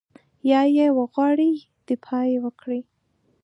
[0.51, 1.51] یا یې وغواړي
[1.87, 2.81] دفاع وکړي.